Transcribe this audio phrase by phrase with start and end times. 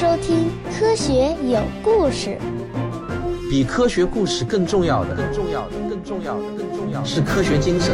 [0.00, 0.46] 收听
[0.78, 2.38] 《科学有故事》。
[3.50, 7.92] 比科学故事更重要的，更重要的，更重要的，更重要的是科学精神。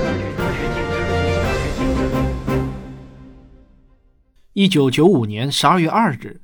[4.52, 6.42] 一九九五年十二月二日，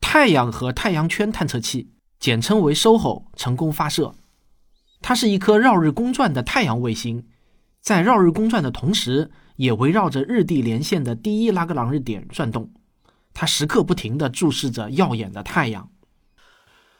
[0.00, 4.14] 太阳和太阳圈探测器，简称为 SOHO，成功发射。
[5.02, 7.26] 它是一颗绕日公转的太阳卫星，
[7.82, 12.70] 在绕日公转的同时，也围绕着日地连线的第一拉格朗日点转动。
[13.34, 15.88] 他时刻不停地注视着耀眼的太阳。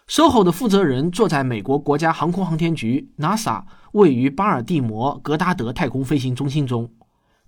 [0.08, 6.92] SOHO 的负责人坐在美国国家航空航天局 NASA 位于巴尔的摩格达德太空飞行中心中，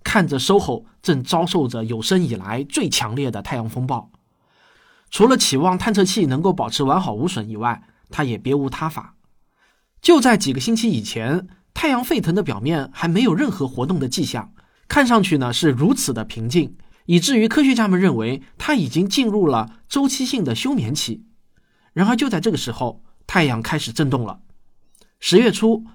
[0.03, 4.09] 看着 SOHO 正遭受着有生以来最强烈的太阳风暴。
[5.11, 9.15] 除了期望探测器能够保持完好无损以外，他也别无他法。
[10.01, 14.53] 就在几个星期以前，太阳沸腾的表面还没有任何活动的迹象，
[14.87, 16.75] 看上去呢是如此的平静。
[17.05, 21.25] 以至于科学家们认为它已经进入了周期性的休眠期。
[21.93, 24.39] 然而，就在这个时候，太阳开始震动了。
[25.19, 25.85] 十月初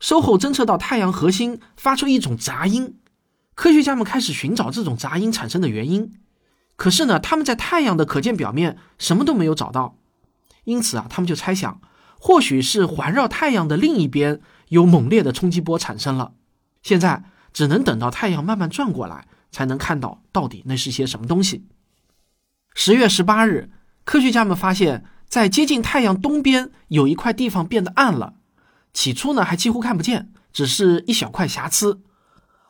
[0.00, 2.98] ，SOHO 侦测到太阳核心发出一种杂音。
[3.54, 6.12] 科学家们开始寻找这种杂音产生的原因。
[6.76, 9.96] 可是呢，他们在太阳的可见表面什么都没有找到。
[10.64, 11.80] 因此啊，他们就猜想，
[12.18, 14.40] 或许是环绕太阳的另一边
[14.70, 16.32] 有猛烈的冲击波产生了。
[16.82, 19.28] 现在只能等到太阳慢慢转过来。
[19.54, 21.64] 才能看到到底那是些什么东西。
[22.74, 23.70] 十月十八日，
[24.04, 28.34] 科学家们发现，在接近太阳东边有一块地方变得暗了。
[28.92, 32.02] 起初呢，还几乎看不见，只是一小块瑕疵。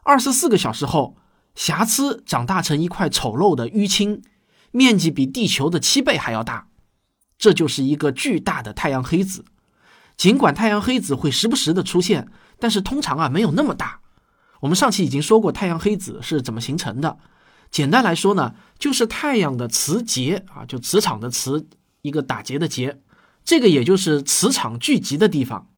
[0.03, 1.17] 二十四个小时后，
[1.55, 4.23] 瑕疵长大成一块丑陋的淤青，
[4.71, 6.69] 面积比地球的七倍还要大。
[7.39, 9.47] 这就是一个巨大的太阳黑子。
[10.19, 14.01] 尽管太阳黑子会时不时的出现，但是通常啊没有那么大。
[14.65, 17.19] 我们上期已经说过太阳黑子是怎么形成的。
[17.71, 21.69] 简单来说呢，就是太阳的磁结啊，就磁场的磁，
[22.01, 22.99] 一个打结的结，
[23.45, 25.69] 这个也就是磁场聚集的地方。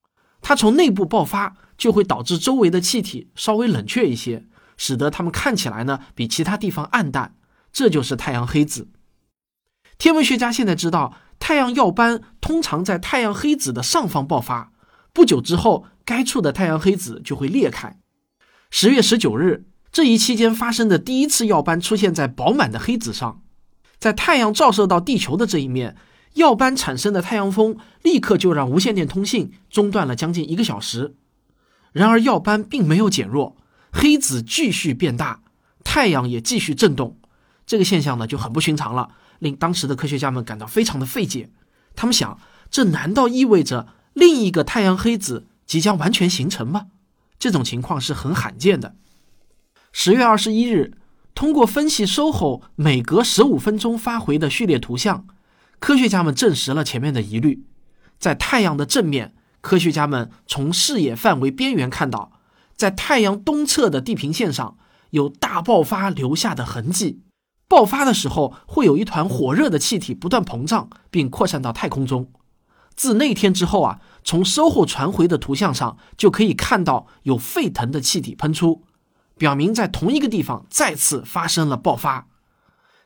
[0.41, 4.45] 它从内部爆发，就会导致周围的气体稍微冷却一些，
[4.77, 7.35] 使得它们看起来呢比其他地方暗淡。
[7.73, 8.89] 这就是太阳黑子。
[9.99, 14.71] 天文学家现在知道，太阳耀斑通常在太阳黑子的上方爆发，
[15.13, 17.99] 不久之后，该处的太阳黑子就会裂开。
[18.71, 23.41] 十月十九日，这一期间发生的第一次耀斑出现在饱满的黑子上，
[23.99, 25.97] 在太阳照射到地球的这一面，
[26.35, 31.15] 耀斑产生的太阳风立刻就让无线电通信中断了将近一个小时。
[31.93, 33.57] 然而，耀斑并没有减弱，
[33.91, 35.41] 黑子继续变大，
[35.83, 37.19] 太阳也继续震动。
[37.65, 41.49] 这个现象呢就很不寻常了，令当时的科学家们感到非常的费解。
[41.95, 42.39] 他们想，
[42.71, 46.89] 这难道意味着另一个太阳黑子即将完全形成吗？
[47.39, 48.97] 这种情况是很罕见的。
[49.93, 50.93] 十月二十一日，
[51.35, 55.27] 通过分析 SOHO 每隔十五分钟发回的序列图像，
[55.79, 57.65] 科学家们证实了前面的疑虑。
[58.19, 62.33] 在太阳的正面，科学家们从视野范围边缘看到，
[62.75, 64.77] 在太阳东侧的地平线上
[65.11, 67.23] 有大爆发留下的痕迹。
[67.69, 72.31] 爆发的时候，会有一团火热的气体不断膨胀，并扩散到太空中。
[72.97, 74.01] 自那天之后啊。
[74.29, 78.83] 从 SOHO 传回的图像上就可以看到有沸腾的气体喷出，
[79.39, 82.27] 表明在同一个地方再次发生了爆发。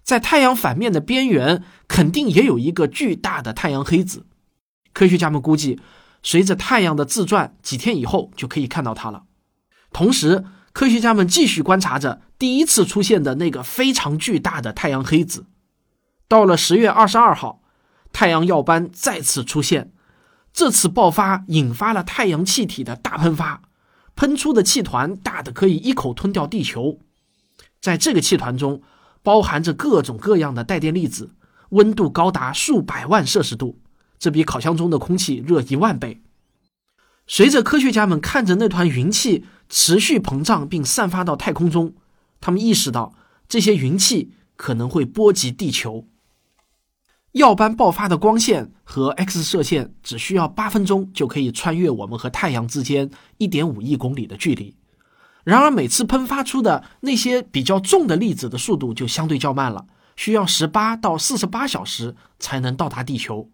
[0.02, 4.24] 在太阳反面的边缘，肯定也有一个巨大的太阳黑子。
[4.94, 5.78] 科学家们估计，
[6.22, 9.24] 随着太阳的自转，几天以后就可以看到它了。
[9.92, 15.44] 同时，科学家们继续观察着第一次出现的那个非常巨大的太阳黑子。
[16.26, 17.59] 到了十月二十二号，
[18.12, 19.92] 太阳耀斑再次出现。
[20.52, 23.62] 这次爆发引发了太阳气体的大喷发，
[24.16, 26.98] 喷出的气团大的可以一口吞掉地球。
[27.80, 28.82] 在这个气团中，
[29.22, 31.30] 包含着各种各样的带电粒子，
[31.70, 33.78] 温度高达数百万摄氏度，
[34.18, 36.20] 这比烤箱中的空气热一万倍。
[37.26, 41.94] 随着科学家们看着那团云气持续膨胀并散发到太空中，
[42.40, 43.14] 他们意识到
[43.48, 46.08] 这些云气可能会波及地球。
[47.32, 54.74] 耀斑爆发的光线和 X 射线只需要八分钟就可以穿越我们和太阳之间一点五亿公里的距离。
[55.44, 59.86] 然而，每次喷发出的那些比较重的粒子的速度就相对较慢了，
[60.16, 63.48] 需要十八到四十八小时才能到达地球。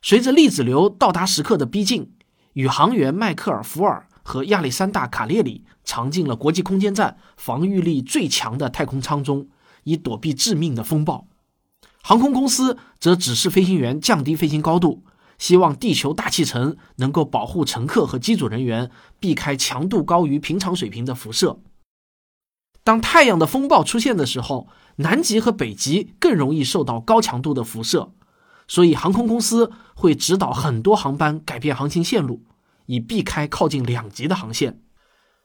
[0.00, 2.12] 随着粒子流到达时刻的逼近，
[2.54, 9.48] 宇航员迈克尔·福尔和亚历山大·卡列里藏进了国际空间站防御力最强的太空舱中，
[9.82, 11.26] 以躲避致命的风暴。
[12.02, 15.04] 航空公司则指示飞行员降低飞行高度，
[15.38, 18.90] 希望地球大气层能够保护乘客和机组人员
[19.20, 21.60] 避开强度高于平常水平的辐射。
[22.84, 24.66] 当太阳的风暴出现的时候，
[24.96, 28.12] 南极和北极更容易受到高强度的辐射，
[28.66, 32.42] 所以航空公司会指导很多航班改变航行线路，
[32.86, 34.80] 以避开靠近两极的航线。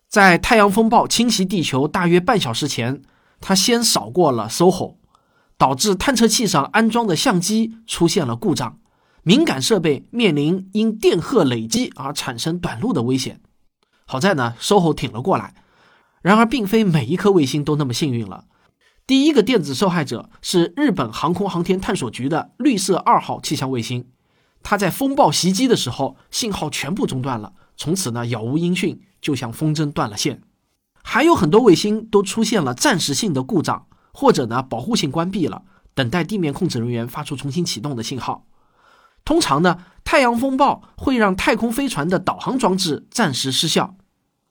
[0.09, 3.03] 在太阳风暴侵袭地球大约半小时前，
[3.39, 4.96] 它先扫过了 SOHO，
[5.57, 8.79] 导致探测器上安装的相机出现了故障，
[9.23, 13.41] 敏感设备面临因电荷累积而产生短路的危险。
[14.05, 15.55] 好在呢，SOHO 挺了过来。
[16.21, 18.45] 然而，并非每一颗卫星都那么幸运了。
[19.05, 24.09] 第一个电子受害者是日本航空航天探索局的绿色二号气象卫星，
[24.61, 30.41] 它在风暴袭击的时候，信号全部中断了，从此呢杳无音讯，就像风筝断了线。
[31.03, 33.86] 还有很多卫星都出现了暂时性的故障，
[34.19, 35.61] 或者呢保护性关闭了，
[35.93, 38.47] 等待地面控制人员发出重新启动的信号。
[39.23, 43.95] 通常呢，太阳风暴会让太空飞船的导航装置暂时失效，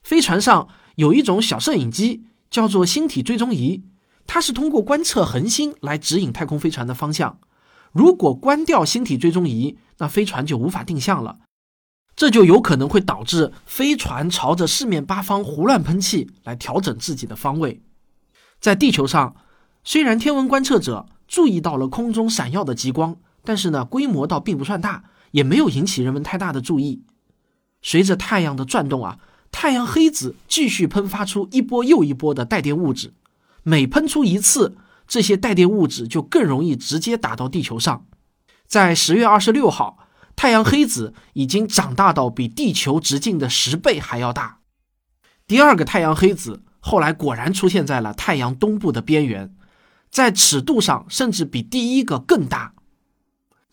[0.04, 0.68] 飞船上。
[0.94, 3.82] 有一种小摄影机叫做星体追踪仪，
[4.26, 7.38] 它是通过观测恒星来指引太空飞船的方向。
[7.92, 11.40] 如果关掉星体追踪仪，那飞船就无法定向了，
[12.14, 17.82] 这就有可能会导致飞船朝着四面八方胡乱喷气来调整自己的方位。
[18.58, 19.36] 在地球上，
[19.86, 27.04] 虽然天文观测者注意到了空中闪耀的极光，但是呢，规模倒并不算大，也没有引起人们太大的注意。
[27.80, 29.18] 随着太阳的转动啊。
[29.52, 33.14] 太阳黑子继续喷发出一波又一波的带电物质，
[33.62, 34.76] 每喷出一次，
[35.08, 38.04] 这些带电物质就更容易直接打到地球上。
[38.66, 44.58] 在十月二十六号，太阳黑子已经长大到比地球直径的十倍还要大。
[45.46, 49.54] 第二个太阳黑子后来果然出现在了太阳东部的边缘，
[50.16, 52.72] 在尺度上甚至比第一个更大。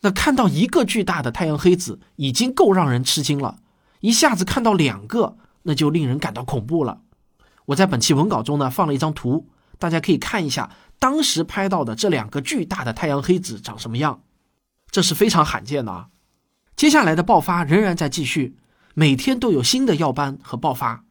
[0.02, 3.60] 那看到一个巨大的太阳黑子已经够让人吃惊了，
[4.02, 5.38] 一下子看到两个。
[5.62, 7.00] 那就令人感到恐怖了。
[7.68, 9.48] 我在本期文稿中呢放了一张图，
[9.80, 10.70] 大家可以看一下
[11.00, 14.24] 当时拍到的这两个巨大的太阳黑子长什么样。
[14.92, 16.10] 这是非常罕见的啊！
[16.76, 18.58] 接下来的爆发仍然在继续，
[18.94, 21.06] 每天都有新的耀斑和爆发。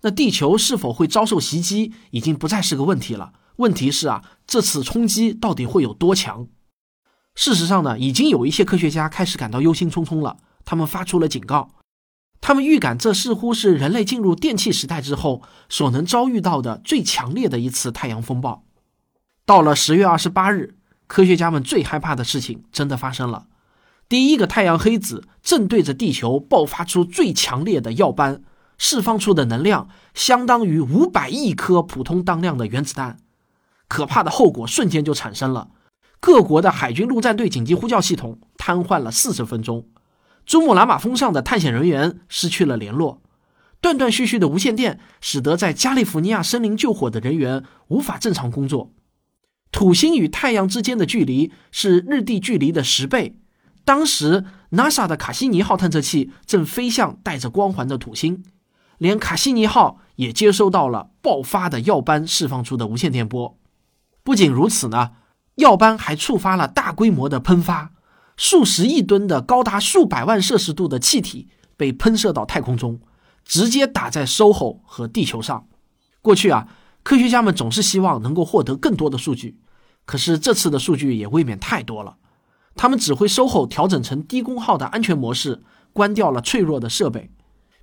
[0.00, 3.32] 那地球是否会遭受袭击，已经不再是个问题了。
[3.62, 6.48] 问题是啊，这次冲击到底会有多强？
[7.34, 11.70] 事实上呢，已经有一些科学家开始感到忧心忡忡了，他们发出了警告。
[12.40, 18.64] 他们预感，这似乎是人类进入电气时代之后所能遭遇到的最强烈的一次太阳风暴。
[19.46, 20.74] 到了十月二十八日，
[21.06, 23.46] 科学家们最害怕的事情真的发生了：
[24.08, 28.42] 第一个太阳黑子正对着地球爆发出最强烈的耀斑，
[28.76, 33.18] 释放出的能量相当于五百亿颗普通当量的原子弹。
[33.92, 35.68] 可怕的后果瞬间就产生了：
[36.18, 39.86] 各国的海军陆战队紧急呼叫系统瘫痪了四十分钟。
[40.46, 43.20] 珠穆朗玛峰上的探险人员失去了联络，
[43.82, 48.94] 断断续续的无线电使得在加利福尼亚森林救火的人员无法正常工作。
[49.70, 53.36] 土星与太阳之间的距离是日地距离的十倍。
[53.84, 58.42] 当时，NASA 的卡西尼号探测器正飞向带着光环的土星，
[58.96, 63.58] 连卡西尼号也接收到了爆发的耀斑释放出的无线电波。
[64.22, 65.12] 不仅如此呢，
[65.56, 67.92] 耀斑还触发了大规模的喷发。
[68.36, 73.00] 数十亿吨的高达数百万摄氏度的气体被喷射到太空中，
[73.44, 75.66] 直接打在 SOHO 和地球上。
[76.22, 76.66] 过去啊，
[77.02, 79.58] 科学家们总是希望能够获得更多的数据，
[80.06, 82.16] 可是这次的数据也未免太多了。
[82.74, 85.62] 他们指挥 SOHO 调整成低功耗的安全模式，
[85.92, 87.30] 关掉了脆弱的设备。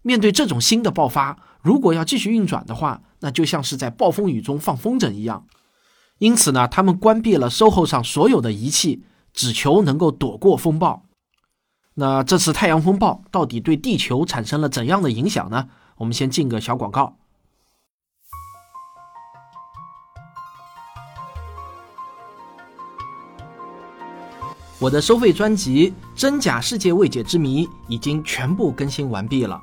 [0.01, 5.45] 面对这种新的爆发，如果要继续运转的话，那就像是在暴风雨中放风筝一样。
[6.19, 9.03] 因此呢，他们关闭了 SOHO 上所有的仪器。
[9.31, 11.05] 只求能够躲过风暴。
[11.93, 15.69] 那这次太阳风暴到底对地球产生了怎样的影响呢？
[15.97, 17.15] 我们先进个小广告。
[24.79, 29.61] 我的收费专辑《真假世界未解之谜》已经全部更新完毕了，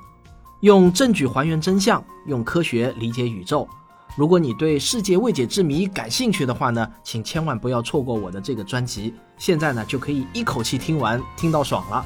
[0.60, 3.68] 用证据还原真相，用科学理解宇宙。
[4.16, 9.12] 如果你对世界未解之谜感兴趣的话呢，请千万不要错过我的这个专辑。
[9.37, 12.02] 现在呢，就可以一口气听完，听到爽了。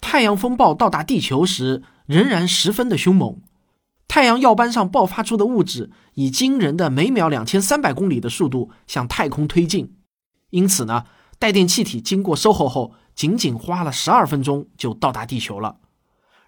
[0.00, 3.40] 太阳风暴到达地球时，仍然十分的凶猛。
[4.06, 9.96] 太阳耀斑上爆发出的物质以惊人的每秒两千三百公里的速度向太空推进，
[10.50, 11.06] 因此呢，
[11.40, 15.78] 带电气体经过收后后，仅仅花了十二分钟就到达地球了。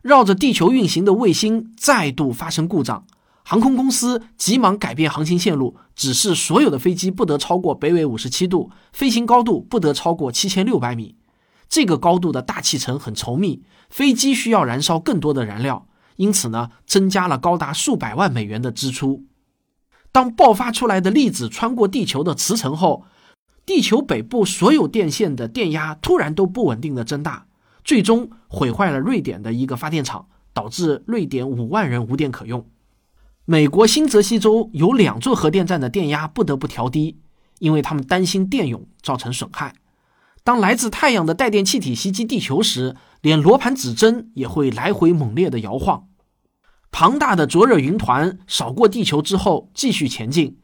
[0.03, 3.05] 绕着地球运行的卫星再度发生故障，
[3.45, 11.17] 航空公司急忙改变航行线路，指示所有的飞机不得超过北纬五十七度，飞行高度不得超过七千六百米。
[11.69, 19.25] 这个高度的大气层很稠密，飞机需要燃烧更多的燃料，因此呢，增加了高达数百万美元的支出。
[20.11, 23.05] 当爆发出来的粒子穿过地球的磁层后，
[23.65, 27.47] 地球北部所有电线的电压突然都不稳定的增大，
[27.85, 32.67] 最终毁坏了瑞典的一个发电厂，导致瑞典五万人无电可用。
[33.45, 37.19] 美国新泽西州有两座核电站的电压不得不调低，
[37.59, 39.75] 因为他们担心电涌造成损害。
[40.43, 46.09] 当来自太阳的带电气体袭击地球时，连罗盘指针也会来回猛烈的摇晃。
[46.91, 50.59] 庞大的灼热云团扫过地球之后继续前进，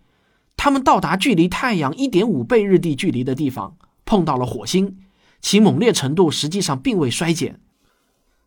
[0.57, 4.97] 他们到达距离太阳1.5倍日地距离的地方，碰到了火星，
[5.47, 7.61] 其猛烈程度实际上并未衰减。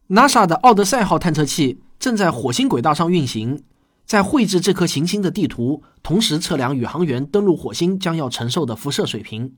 [0.09, 3.63] NASA 的奥德赛号探测器正在火星轨道上运行，
[4.05, 9.55] 在绘制这颗行星的地图，同时测量宇航员登陆火星将要承受的辐射水平。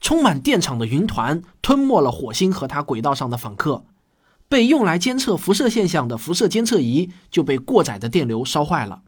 [0.00, 3.84] 充满电场的云团吞没了火星和它轨道上的访客，
[4.48, 9.02] 被用来监测辐射现象的辐射监测仪就被过载的电流烧坏了。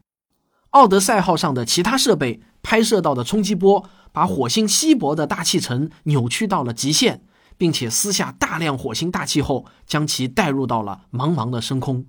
[0.70, 7.22] 奥德赛号上的其他设备拍摄到的冲击波把火星稀薄的大气层扭曲到了极限，
[7.60, 12.06] 并且撕下大量火星大气后将其带入到了茫茫的深空。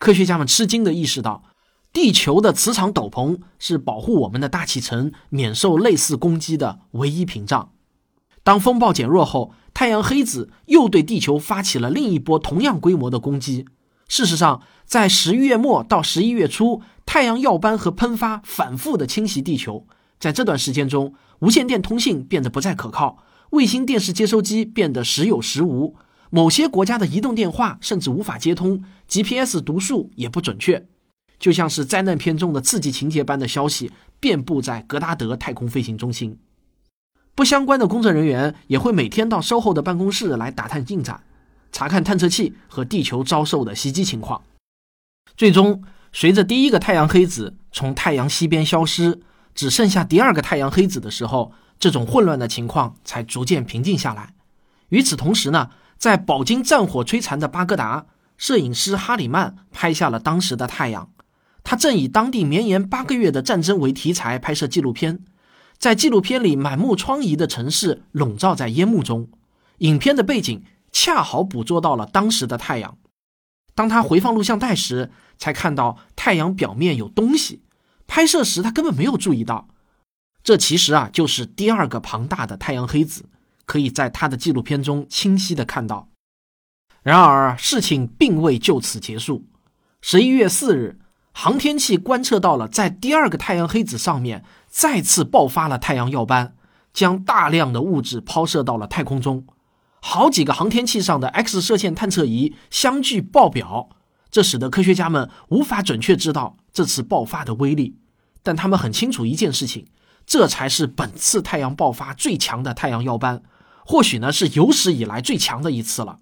[0.00, 1.44] 科学家们吃惊地意识到，
[1.92, 7.70] 地球的磁场斗篷是保护我们的大气层免受类似攻击的唯一屏障。
[8.42, 13.66] 当风暴减弱后，太阳黑子又对地球发起了另一波同样规模的攻击。
[14.08, 19.86] 事实上，在十一月末到十一月初，太阳耀斑和喷发反复的侵袭地球。
[20.18, 23.18] 在这段时间中，无线电通信变得不再可靠，
[23.52, 25.94] 卫星电视接收机变得时有时无，
[26.30, 30.86] 某些国家的移动电话甚至无法接通，GPS 读数也不准确，
[31.38, 36.38] 就像是灾难片中的刺激情节般的消息遍布在格达德太空飞行中心。
[37.34, 41.22] 不相关的工作人员也会每天到售后的办公室来打探进展，
[41.70, 44.42] 查看探测器和地球遭受的袭击情况。
[45.36, 49.20] 最终，随着第一个太阳黑子从太阳西边消失，
[49.54, 54.34] 只剩下第二个太阳黑子的时候，这种混乱的情况才逐渐平静下来。
[54.90, 58.06] 与此同时呢，在饱经战火摧残的巴格达，
[58.38, 61.10] 摄影师哈里曼拍下了当时的太阳。
[61.64, 65.24] 他正以当地绵延八个月的战争为题材拍摄纪录片。
[65.76, 69.28] 在纪录片里，满目疮痍的城市笼罩在烟幕中。
[69.78, 70.62] 影片的背景
[70.92, 72.96] 恰好捕捉到了当时的太阳。
[73.74, 77.64] 当他回放录像带时，才看到太阳表面有东西。
[78.06, 79.66] 拍摄时他根本没有注意到，
[80.42, 83.26] 这其实啊就是第二个庞大的太阳黑子，
[83.64, 86.08] 可以在他的纪录片中清晰的看到。
[87.02, 89.44] 然而事情并未就此结束。
[90.00, 90.98] 十一月四日，
[91.32, 94.44] 航天器观测到了在第二个太阳黑子上面。
[94.74, 96.56] 再次爆发了太阳耀斑，
[96.94, 99.46] 将大量的物质抛射到了太空中。
[100.00, 103.90] 好几个航天器上的 X 射线探测仪相继爆表，
[104.30, 107.98] 这使得科学家们无法准确知道这次爆发的威力。
[108.42, 109.86] 但他们很清楚一件事情，
[110.26, 113.42] 这才是本次太阳爆发最强的太阳耀斑，
[113.84, 116.18] 或许呢是有史以来最强的一次了。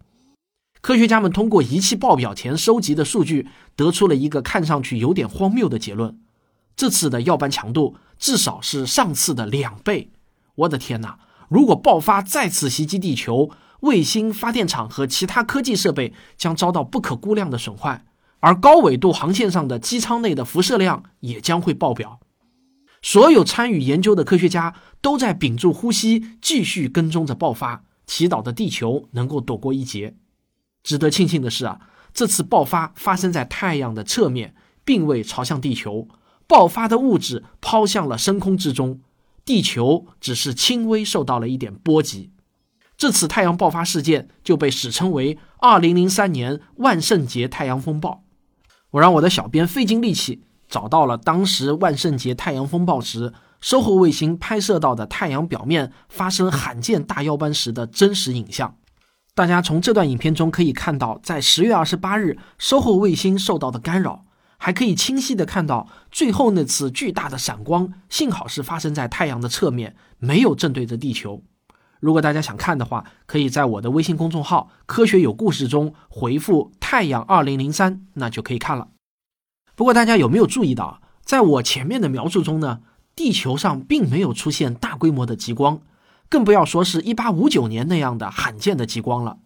[0.80, 6.18] 科学家们通过仪器爆表前收集的数据，得出了一个看上去有点荒谬的结论：
[6.74, 7.96] 这次的耀斑强度。
[8.20, 10.10] 至少是上次的两倍！
[10.56, 11.18] 我的天哪！
[11.48, 18.04] 如果爆发再次袭击地球，卫星发电厂和其他科技设备将遭到不可估量的损坏，
[18.40, 22.20] 而高纬度航线上的机舱内的辐射量也将会爆表。
[23.02, 30.14] 所有参与研究的科学家都在屏住呼吸，继续跟踪着爆发，祈祷着地球能够躲过一劫。
[30.82, 31.80] 值得庆幸的是啊，
[32.12, 34.54] 这次爆发发生在太阳的侧面，
[34.84, 36.08] 并未朝向地球。
[36.46, 39.00] 爆发的物质抛向了深空之中，
[39.44, 42.30] 地球只是轻微受到了一点波及。
[42.96, 48.24] 这次太阳爆发事件就被史称为“二零零三年万圣节太阳风暴”。
[48.92, 58.76] 我让我的小编费尽力气找到了当时万圣节太阳风暴时，收获卫星拍摄到的太阳表面发生罕见大耀斑时的真实影像。
[59.34, 64.24] 大家从这段影片中可以看到，在十月二十八日，收获卫星受到的干扰。
[64.62, 71.42] 还可以清晰的看到最后那次巨大的闪光，幸好是发生在太阳的侧面，没有正对着地球。
[71.98, 78.88] 如果大家想看的话，可以在我的微信公众号“科学有故事”中回复“太阳二零零三”，那就可以看了。
[79.80, 82.80] 不过大家有没有注意到，在我前面的描述中呢，
[83.16, 85.80] 地球上并没有出现大规模的极光，
[86.28, 89.38] 更不要说是一八五九年那样的罕见的极光了。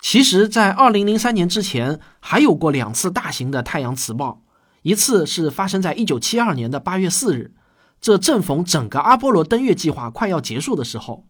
[0.00, 4.40] 其实，在二零零三年之前，还有过两次大型的太阳磁暴。
[4.82, 7.52] 一次是发生在一九七二年的八月四日，
[8.00, 11.26] 这正逢整个阿波罗登月计划快要结束的时候。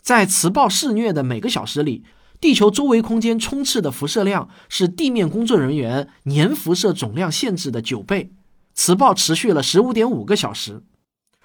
[0.00, 2.02] 在磁暴肆虐的每个小时里，
[2.40, 8.32] 地球周围空间充斥的辐射量是地面工作人员年辐射总量限制的九倍。
[8.74, 10.84] 磁暴持续了十五点五个小时。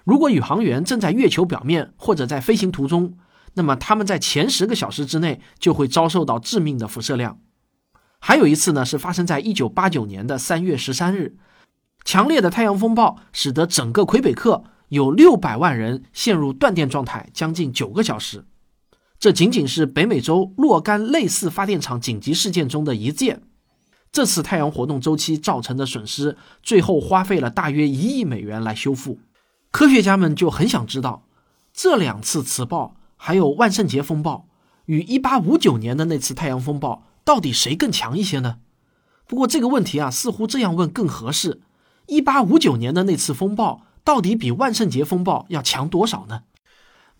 [0.03, 3.17] 如果宇航员正在月球表面或者在飞行途中，
[3.55, 7.39] 那么他们在前十个小时之内就会遭受到致命的辐射量。
[8.19, 11.35] 还有一次呢，是发生在一九八九年的三月十三日，
[12.05, 18.45] 强烈的太阳风暴使得整个魁北克有六百万人陷入断电状态，将近九个小时。
[19.23, 23.43] 这仅仅是北美洲若干类似发电厂紧急事件中的一件。
[24.11, 29.19] 这次太阳活动周期造成的损失，最后花费了大约一亿美元来修复。
[29.71, 31.23] 科学家们就很想知道，
[31.71, 34.49] 这两次磁暴还有万圣节风暴
[34.87, 38.57] 与1859年的那次太阳风暴，到底谁更强一些呢？
[39.25, 41.61] 不过这个问题啊，似乎这样问更合适
[42.07, 46.41] ：1859年的那次风暴到底比万圣节风暴要强多少呢？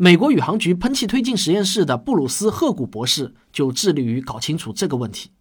[0.03, 5.31] 美国宇航局喷气推进实验室的布鲁斯·赫古博士就致力于搞清楚这个问题。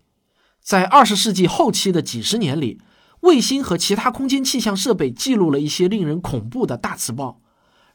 [0.61, 2.81] 在二十世纪后期的几十年里，
[3.23, 7.41] 卫星和其他空间气象设备记录了一些令人恐怖的大磁暴，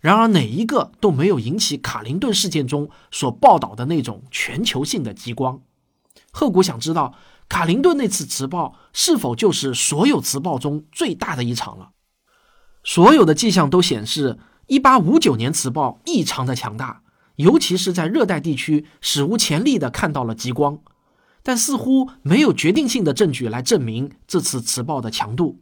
[0.02, 5.62] 然而哪一个都没有引起卡林顿事件中所报道的那种全球性的极光。
[6.34, 7.14] 赫古想知道，
[7.48, 11.92] 卡林顿那次磁暴是否就是所有磁暴中最大的一场了？
[12.84, 17.02] 所有的迹象都显示，1859年磁暴异常的强大，
[17.36, 20.80] 尤其是在热带地区，史无前例的看到了极光。
[21.44, 25.62] 但似乎没有决定性的证据来证明这次磁暴的强度。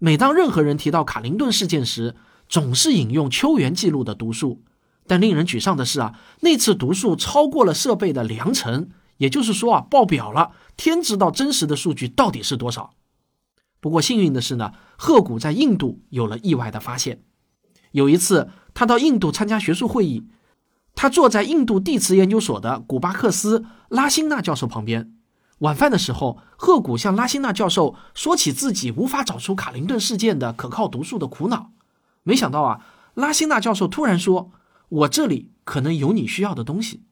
[0.00, 2.16] 每当任何人提到卡林顿事件时，
[2.48, 4.62] 总是引用秋园记录的读数。
[5.06, 10.52] 但令人沮丧的是啊，那次读数超过了设备的良辰，也就是说啊，爆表了。
[10.76, 12.94] 天知道真实的数据到底是多少。
[13.80, 17.22] 不过幸运的是呢，赫古在印度有了意外的发现。
[17.94, 20.26] 有一次，他到印度参加学术会议。
[20.96, 25.12] 他坐在印度地磁研究所的古巴克斯拉辛纳教授旁边。
[25.58, 31.70] 晚饭的时候，赫古向拉辛纳教授说起自己无法找出卡林顿事件的可靠读数的苦恼。
[32.24, 34.50] 没想到啊，拉辛纳教授突然说
[34.88, 37.04] ：“我这里可能有你需要的东西。”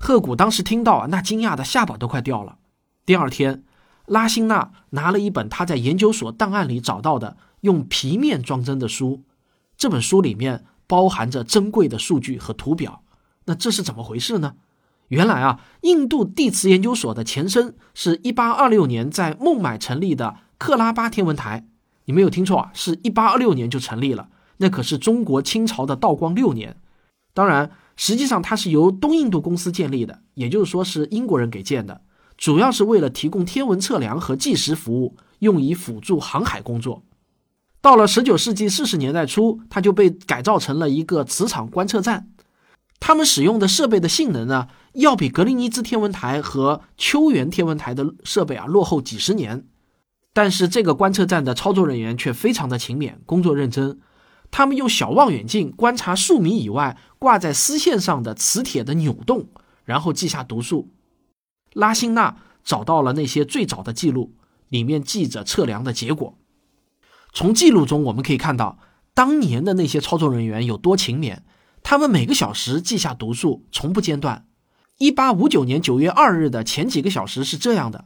[0.00, 2.56] 赫古当时听到啊，那惊讶的下巴都快掉了。
[3.04, 3.64] 第二天，
[4.06, 9.24] 拉辛纳拿了一本他在研究所档案里找到的用皮面装帧的书，
[9.80, 10.66] 这本书里面。
[10.90, 13.04] 包含着珍贵的数据和图表，
[13.44, 14.54] 那这是怎么回事呢？
[15.06, 21.64] 原来啊，印度地磁研究所的前身是一八二六年在孟买成立的克拉巴天文台。
[22.06, 26.76] 你没有听错啊，是一八二六年就成立了，那可是中国清朝的道光六年。
[27.32, 32.00] 当然，实际上它是由东印度公司建立的，也就是说是英国人给建的，
[32.36, 37.04] 主要是为了提供天文测量和计时服务，用以辅助航海工作。
[37.82, 42.28] 到了十九世纪四十年代初，它就被改造成了一个磁场观测站。
[42.98, 49.64] 他们使用的设备的性能呢，要比格林尼治天文台和秋原天文台的设备啊落后几十年。
[50.34, 53.98] 但是这个观测站的操作人员却非常的勤勉，工作认真。
[54.50, 59.48] 他们用小望远镜观察数米以外挂在丝线上的磁铁的扭动，
[59.84, 60.90] 然后记下读数。
[61.72, 64.34] 拉辛纳找到了那些最早的记录，
[64.68, 66.36] 里面记着测量的结果。
[67.32, 68.78] 从记录中我们可以看到，
[69.14, 71.38] 当年的那些操作人员有多勤勉。
[71.82, 74.46] 他们每个小时记下读数，从不间断。
[74.98, 78.04] 一八五九年九月二日的前几个小时是这样的：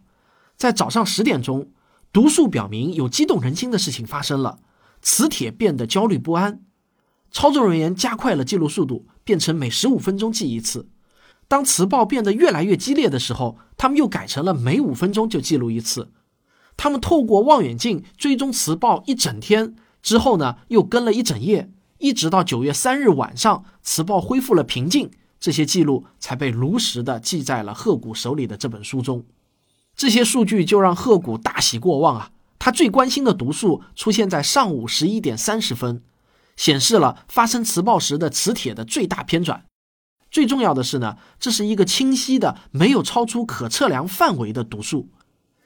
[0.57, 1.71] 在早上十点钟，
[2.13, 4.61] 读数表明有激动人心的事情发生了，
[5.03, 6.61] 磁铁变得焦虑不安。
[7.33, 10.89] 操作人员加快了记录速度，变成每十五分钟记一次。
[11.49, 16.13] 当磁暴变得越来越激烈的时候，他们又改成了每五分钟就记录一次。
[16.77, 25.11] 他们透过望远镜追踪磁暴一整天之后呢，又跟了一整夜，一直到九月三日晚上，磁暴恢复了平静，
[25.41, 29.25] 这些记录才被如实的记在了赫古手里的这本书中。
[29.97, 32.31] 这些数据就让赫古大喜过望啊！
[32.59, 36.03] 他最关心的读数出现在上午十一点三十分，
[36.57, 39.65] 显示了发生磁暴时的磁铁的最大偏转。
[40.31, 45.11] 最重要的是呢，这是一个清晰的、没有超出可测量范围的读数。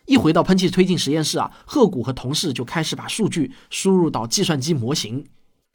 [0.08, 5.26] 一回到喷气推进实验室啊，赫古和同事就开始把数据输入到计算机模型，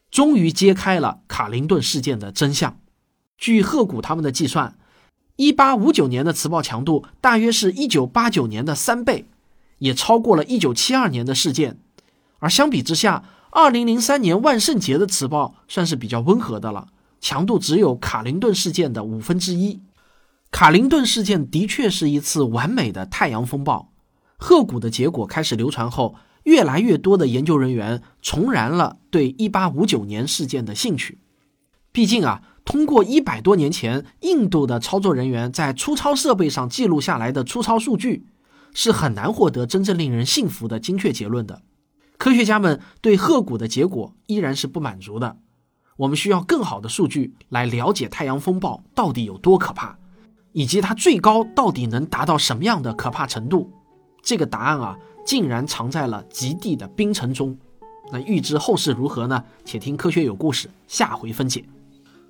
[0.09, 2.79] 终于揭开了卡林顿事件的真相。
[3.37, 4.75] 据赫古他们的计算，
[5.35, 9.27] 一八五九年的磁暴强度大约是一九八九年的三倍，
[9.77, 11.77] 也超过了一九七二年的事件。
[12.39, 16.87] 而相比之下，二零零三年万圣节的磁暴算是比较温和的了，
[17.21, 19.79] 强度只有卡林顿事件的五分之一。
[20.49, 23.92] 卡林顿事件的确是一次完美的太阳风暴。
[24.37, 31.19] 鹤骨的结果开始流传后，越来越多的研究人员重燃了对1859年事件的兴趣。
[31.91, 38.25] 毕竟啊，通过一百多年前印度的操作人员在粗糙设备上记录下来的粗糙数据，
[38.73, 41.61] 是很难获得真正令人信服的精确结论的。
[42.17, 45.37] 科学家们对鹤谷的结果依然是不满足的。
[45.97, 49.97] 我们需要更好的数据来了解太阳风暴到底有多可怕，
[50.51, 53.71] 以及它最高到底能达到什么样的可怕程度。
[54.23, 57.55] 这个答案啊，竟然藏在了极地的冰层中。
[58.11, 59.43] 那预知后事如何呢？
[59.65, 61.63] 且听科学有故事下回分解。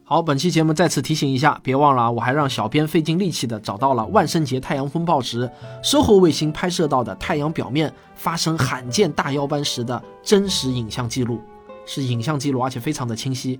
[0.03, 5.49] 好，本期节目再次提醒一下，别忘了，我还让小编费尽力气的找到了万圣节太阳风暴时
[5.83, 11.39] ，SOHO 卫星拍摄到的太阳表面发生罕见大妖斑时的真实影像记录，
[11.85, 13.59] 是影像记录，而且非常的清晰。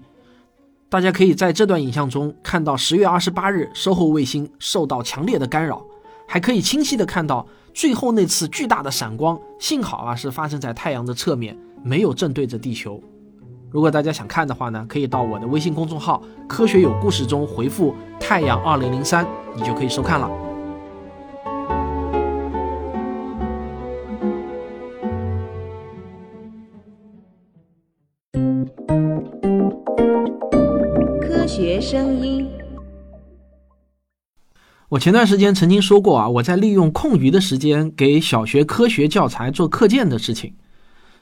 [0.89, 5.82] 大家可以在这段影像中看到十月二十八日，SOHO 卫星受到强烈的干扰，
[6.28, 13.02] 还可以清晰的看到最后那次巨大的闪光，幸好啊是发生在太阳的侧面，没有正对着地球。
[13.72, 19.26] 如果大家想看的话呢，可以到我的微信公众号“科学有故事”中回复“太阳二零零三”，
[19.58, 20.30] 你就可以收看了。
[31.20, 32.53] 科学声音。
[34.94, 40.54] 我前段时间曾经说过啊，我在利用空余的时间给小学科学教材做课件的事情。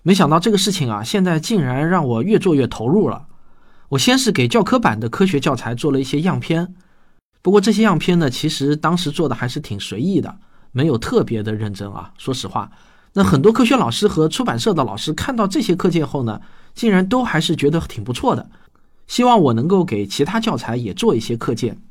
[0.03, 3.27] 没想到这个事情啊，现在竟然让我越做越投入了。
[3.87, 6.75] 我先是给教科版的科学教材做了一些样片，
[7.41, 10.35] 不过这些样片呢，其实当时做的还是挺随意的，
[10.73, 12.11] 没有特别的认真啊。
[12.17, 12.69] 说实话，
[13.13, 16.41] 那很多科学老师和出版社的老师看到这些课件后呢，
[16.73, 18.49] 竟然都还是觉得挺不错的，
[19.07, 21.81] 希望我能够给其他教材也做一些课件。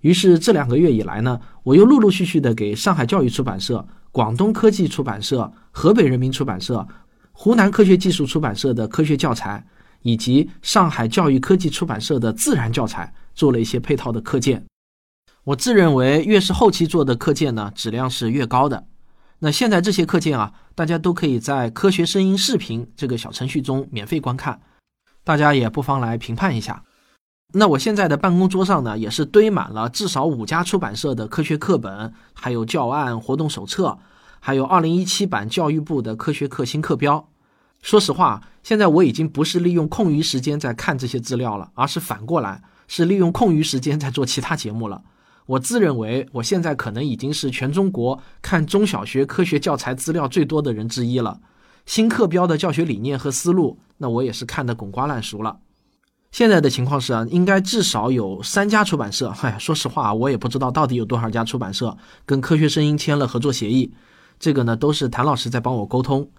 [0.00, 6.86] 于是这两个月以来呢，我又陆陆续续的给上海教育出版社、广东科技出版社、河北人民出版社。
[7.32, 9.64] 湖南科学技术出版社的科学教材，
[10.02, 14.64] 以及上海教育科技出版社的自然教材，做了一些配套的课件。
[15.44, 18.88] 我自认为，越是后期做的课件呢，质量是越高的。
[19.38, 24.60] 那现在这些课件啊，大家都可以在科学声音视频这个小程序中免费观看，
[25.22, 26.82] 大家也不妨来评判一下。
[27.54, 33.98] 那我现在的办公桌上呢，也是堆满了至少五家出版社的科学课本，还有教案、活动手册。
[34.40, 37.28] 还有二零一七版教育部的科学课新课标。
[37.80, 45.02] 说实话，现在我已经不是利用空余时间在看这些资料了，而是反过来是利用空余时间在做其他节目了。
[45.46, 51.40] 我自认为我现在可能已经是全中国看中小学科学教材资料最多的人之一了。
[51.86, 55.60] 新课标的教学理念和思路，那我也是看得滚瓜烂熟了。
[56.30, 59.28] 现在的情况是啊，应该至少有三家出版社。
[59.42, 63.92] 哎，说实话，我也不知道到底有多少家出版社跟科学声音签了合作协议。
[64.38, 66.30] 这个呢，都是谭老师在帮我沟通。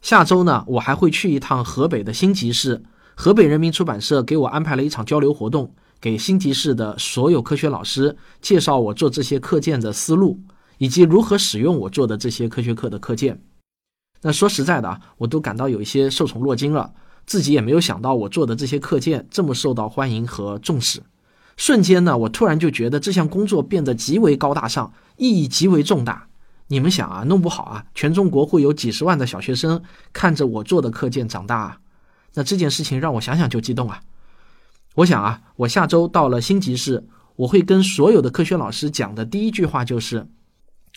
[0.00, 2.82] 下周呢，我还会去一趟河北的新集市，
[3.14, 10.40] 河北人民出版社给我安排了一场交流活动，给新集市的所有科学老师介绍我做这些课件的思路，
[10.78, 13.40] 以及如何使用我做的这些科学课的课件。
[14.22, 16.92] 那说实在的啊，我都感到有一些受宠若惊了，
[17.26, 21.02] 自己也没有想到我做的这些课件这么受到欢迎和重视。
[21.56, 26.28] 瞬间呢，我突然就觉得这项工作变得极为高大上，意义极为重大。
[26.68, 29.82] 你们想啊，弄不好啊，全中国会有几十万的小学生
[30.12, 31.78] 看着我做的课件长大啊。
[32.34, 34.00] 那这件事情让我想想就激动啊。
[34.94, 37.06] 我想啊，我下周到了新集市，
[37.36, 40.26] 我会跟所有的科学老师讲的第一句话就是：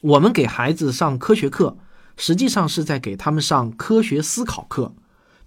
[0.01, 1.77] 我们给孩子上科学课，
[2.15, 4.93] 实际上是在给他们上科学思考课。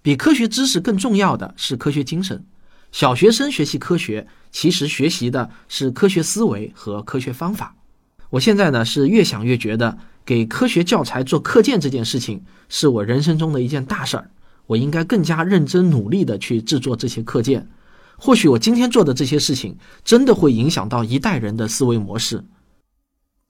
[0.01, 2.43] 比科学知识更重要的是科学精神。
[2.91, 7.75] 小学生学习科学，其实学习的是科学思维和科学方法。
[8.29, 9.97] 我现在呢是越想越觉得。
[10.25, 14.29] 给科学教材做课件这件事情是我人生中的一件大事儿，
[14.67, 17.67] 我应该更加认真努力的去制作这些课件。
[18.15, 22.43] 或许我今天做的这些事情真的会影响到一代人的思维模式。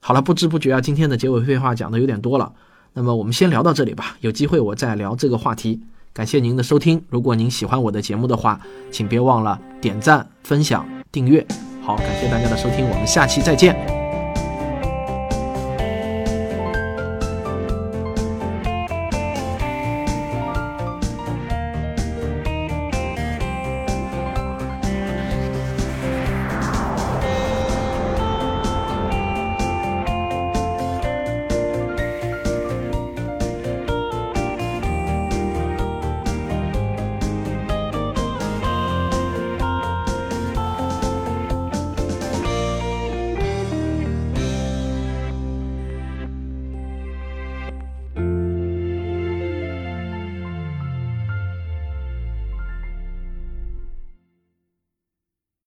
[0.00, 2.54] 好了，不知不觉啊，今天的结尾废话讲的有点多了，
[2.94, 5.82] 那么我们先聊到这里吧，有机会我再聊这个话题。
[6.12, 11.46] 感谢您的收听，如果您喜欢我的节目的话，请别忘了点赞、分享、订阅。
[11.82, 13.99] 好，感谢大家的收听，我们下期再见。